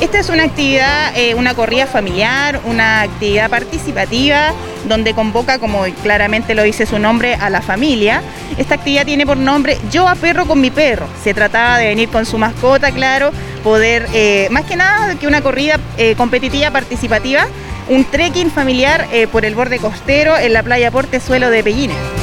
Esta 0.00 0.18
es 0.18 0.28
una 0.30 0.44
actividad, 0.44 1.14
eh, 1.14 1.34
una 1.34 1.54
corrida 1.54 1.86
familiar, 1.86 2.62
una 2.64 3.02
actividad 3.02 3.50
participativa 3.50 4.54
donde 4.88 5.14
convoca, 5.14 5.58
como 5.58 5.84
claramente 6.02 6.54
lo 6.54 6.62
dice 6.62 6.86
su 6.86 6.98
nombre, 6.98 7.34
a 7.34 7.50
la 7.50 7.62
familia. 7.62 8.22
Esta 8.58 8.74
actividad 8.74 9.04
tiene 9.04 9.26
por 9.26 9.36
nombre 9.36 9.78
Yo 9.90 10.08
a 10.08 10.14
perro 10.14 10.46
con 10.46 10.60
mi 10.60 10.70
perro. 10.70 11.06
Se 11.22 11.34
trataba 11.34 11.78
de 11.78 11.88
venir 11.88 12.08
con 12.08 12.26
su 12.26 12.38
mascota, 12.38 12.92
claro, 12.92 13.32
poder, 13.62 14.06
eh, 14.12 14.48
más 14.50 14.64
que 14.64 14.76
nada 14.76 15.14
que 15.16 15.26
una 15.26 15.42
corrida 15.42 15.78
eh, 15.96 16.14
competitiva 16.16 16.70
participativa, 16.70 17.46
un 17.88 18.04
trekking 18.04 18.50
familiar 18.50 19.06
eh, 19.12 19.26
por 19.26 19.44
el 19.44 19.54
borde 19.54 19.78
costero 19.78 20.36
en 20.36 20.52
la 20.52 20.62
playa 20.62 20.90
Portezuelo 20.90 21.50
de 21.50 21.62
Pellines. 21.62 22.13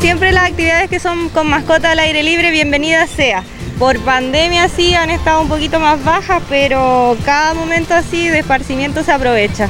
Siempre 0.00 0.30
las 0.30 0.44
actividades 0.44 0.88
que 0.88 1.00
son 1.00 1.28
con 1.28 1.48
mascota 1.48 1.90
al 1.90 1.98
aire 1.98 2.22
libre, 2.22 2.52
bienvenidas 2.52 3.10
sea. 3.10 3.42
Por 3.80 3.98
pandemia 3.98 4.68
sí 4.68 4.94
han 4.94 5.10
estado 5.10 5.40
un 5.42 5.48
poquito 5.48 5.80
más 5.80 6.02
bajas, 6.04 6.40
pero 6.48 7.16
cada 7.24 7.52
momento 7.54 7.94
así 7.94 8.28
de 8.28 8.38
esparcimiento 8.38 9.02
se 9.02 9.10
aprovecha. 9.10 9.68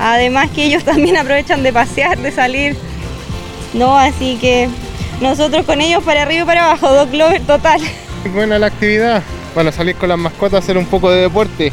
Además 0.00 0.50
que 0.50 0.64
ellos 0.64 0.82
también 0.84 1.16
aprovechan 1.16 1.62
de 1.62 1.72
pasear, 1.72 2.18
de 2.18 2.32
salir, 2.32 2.76
¿no? 3.72 3.96
Así 3.96 4.36
que 4.40 4.68
nosotros 5.20 5.64
con 5.64 5.80
ellos 5.80 6.02
para 6.02 6.22
arriba 6.22 6.42
y 6.42 6.46
para 6.46 6.64
abajo, 6.64 6.92
dos 6.92 7.10
globos 7.12 7.40
total. 7.46 7.80
Buena 8.34 8.58
la 8.58 8.66
actividad 8.66 9.22
para 9.54 9.70
salir 9.70 9.94
con 9.94 10.08
las 10.08 10.18
mascotas, 10.18 10.64
hacer 10.64 10.76
un 10.76 10.86
poco 10.86 11.08
de 11.08 11.22
deporte, 11.22 11.72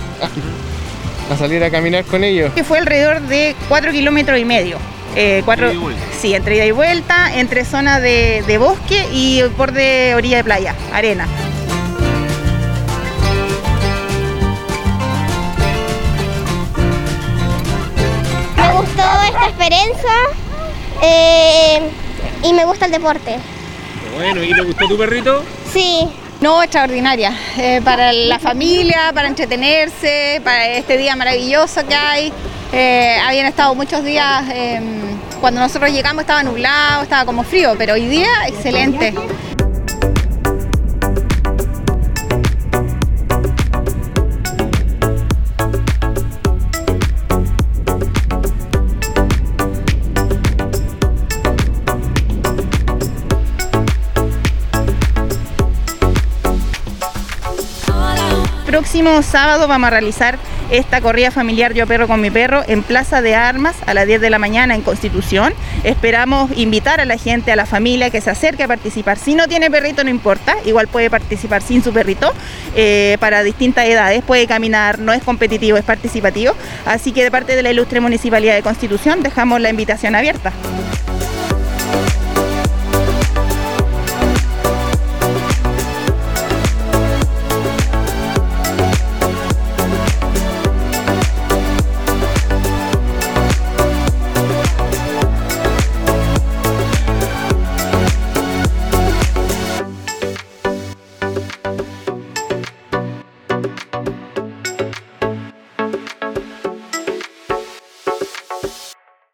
a 1.31 1.37
salir 1.37 1.63
a 1.63 1.71
caminar 1.71 2.05
con 2.05 2.23
ellos. 2.23 2.53
Que 2.53 2.63
fue 2.63 2.77
alrededor 2.77 3.21
de 3.21 3.55
4 3.67 3.91
kilómetros 3.91 4.39
y 4.39 4.45
medio. 4.45 4.77
Eh, 5.17 5.41
cuatro, 5.45 5.71
sí, 6.19 6.33
entre 6.33 6.57
ida 6.57 6.65
y 6.65 6.71
vuelta, 6.71 7.33
entre 7.35 7.63
zona 7.63 7.99
de, 8.01 8.43
de 8.47 8.57
bosque 8.57 9.07
y 9.13 9.41
borde 9.57 10.13
orilla 10.13 10.37
de 10.37 10.43
playa, 10.43 10.75
arena. 10.91 11.25
Me 18.57 18.71
gustó 18.73 19.03
esta 19.27 19.47
experiencia 19.47 20.11
eh, 21.03 21.89
y 22.43 22.53
me 22.53 22.65
gusta 22.65 22.85
el 22.85 22.91
deporte. 22.91 23.37
Bueno, 24.15 24.43
¿y 24.43 24.53
te 24.53 24.61
gustó 24.61 24.87
tu 24.87 24.97
perrito? 24.97 25.43
Sí, 25.71 26.07
No, 26.41 26.61
extraordinaria. 26.61 27.33
eh, 27.57 27.81
para 27.83 28.11
la 28.13 28.39
familia, 28.39 29.11
para 29.13 29.27
entretenerse, 29.27 30.41
para 30.43 30.67
este 30.67 30.97
día 30.97 31.15
maravilloso 31.15 31.85
que 31.87 31.95
hay. 31.95 32.33
Eh, 32.71 33.17
habían 33.25 33.45
estado 33.45 33.73
muchos 33.75 34.03
días, 34.03 34.43
eh, 34.51 34.81
cuando 35.39 35.59
nosotros 35.61 35.91
llegamos 35.91 36.21
estaba 36.21 36.43
nublado, 36.43 37.03
estaba 37.03 37.25
como 37.25 37.43
frío, 37.43 37.75
pero 37.77 37.93
hoy 37.93 38.07
día 38.07 38.27
excelente. 38.47 39.13
Próximo 58.65 59.21
sábado 59.21 59.67
vamos 59.67 59.87
a 59.87 59.89
realizar 59.91 60.37
esta 60.69 61.01
corrida 61.01 61.31
familiar 61.31 61.73
Yo 61.73 61.87
Perro 61.87 62.07
con 62.07 62.21
mi 62.21 62.31
Perro 62.31 62.63
en 62.67 62.83
Plaza 62.83 63.21
de 63.21 63.35
Armas 63.35 63.75
a 63.85 63.93
las 63.93 64.07
10 64.07 64.21
de 64.21 64.29
la 64.29 64.39
mañana 64.39 64.75
en 64.75 64.81
Constitución. 64.81 65.53
Esperamos 65.83 66.51
invitar 66.55 66.99
a 66.99 67.05
la 67.05 67.17
gente, 67.17 67.51
a 67.51 67.55
la 67.55 67.65
familia 67.65 68.09
que 68.09 68.21
se 68.21 68.29
acerque 68.29 68.63
a 68.63 68.67
participar. 68.67 69.17
Si 69.17 69.35
no 69.35 69.47
tiene 69.47 69.69
perrito 69.69 70.03
no 70.03 70.09
importa, 70.09 70.55
igual 70.65 70.87
puede 70.87 71.09
participar 71.09 71.61
sin 71.61 71.83
su 71.83 71.93
perrito 71.93 72.33
eh, 72.75 73.17
para 73.19 73.43
distintas 73.43 73.85
edades. 73.85 74.23
Puede 74.23 74.47
caminar, 74.47 74.99
no 74.99 75.13
es 75.13 75.23
competitivo, 75.23 75.77
es 75.77 75.83
participativo. 75.83 76.53
Así 76.85 77.11
que 77.11 77.23
de 77.23 77.31
parte 77.31 77.55
de 77.55 77.63
la 77.63 77.71
ilustre 77.71 77.99
Municipalidad 77.99 78.55
de 78.55 78.63
Constitución 78.63 79.23
dejamos 79.23 79.61
la 79.61 79.69
invitación 79.69 80.15
abierta. 80.15 80.51